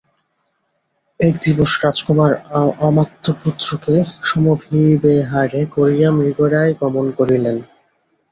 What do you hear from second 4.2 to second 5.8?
সমভিব্যাহারে